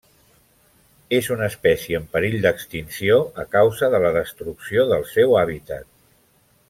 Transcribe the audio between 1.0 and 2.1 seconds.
És una espècie en